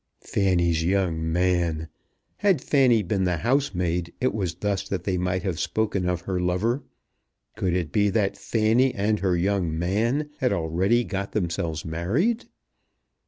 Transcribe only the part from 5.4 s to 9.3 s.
have spoken of her lover. Could it be that "Fanny and